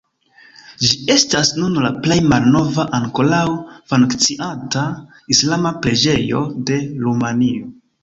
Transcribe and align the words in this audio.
Ĝi 0.85 0.87
estas 1.15 1.51
nun 1.57 1.77
la 1.87 1.91
plej 2.07 2.17
malnova, 2.31 2.87
ankoraŭ 3.01 3.43
funkcianta 3.93 4.89
islama 5.37 5.79
preĝejo 5.87 6.47
de 6.73 6.85
Rumanio. 7.07 7.75